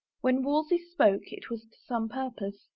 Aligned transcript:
When 0.21 0.41
Wolsey 0.41 0.79
spoke 0.79 1.31
it 1.31 1.51
was 1.51 1.61
to 1.67 1.77
some 1.85 2.09
purpose. 2.09 2.67